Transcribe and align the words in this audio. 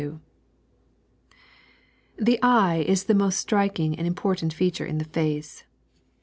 THE 2.17 2.39
eye 2.41 2.83
is 2.87 3.03
the 3.03 3.13
most 3.13 3.37
striking 3.37 3.93
and 3.95 4.07
important 4.07 4.51
feature 4.51 4.83
in 4.83 4.97
the 4.97 5.05
face. 5.05 5.63